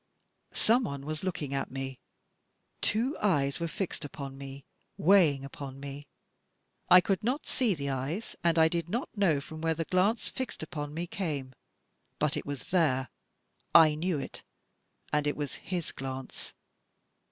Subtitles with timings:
[0.55, 1.99] Someone was looking at me.
[2.81, 4.65] Two eyes were fixed upon me—
[4.99, 6.07] ^weighing upon me.
[6.89, 10.29] I could not see the eyes and I did not know from where the glance
[10.29, 11.53] fixed upon me came,
[12.17, 13.09] but it was there.
[13.75, 14.41] I knew it—
[15.13, 16.55] ^and it was his glance.